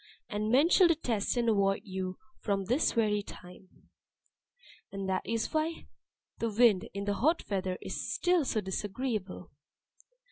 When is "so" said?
8.43-8.61